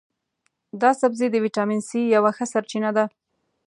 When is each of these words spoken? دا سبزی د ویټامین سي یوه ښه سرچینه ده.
دا 0.81 0.91
سبزی 1.01 1.27
د 1.31 1.35
ویټامین 1.45 1.81
سي 1.89 1.99
یوه 2.15 2.31
ښه 2.37 2.45
سرچینه 2.53 2.89
ده. 2.97 3.05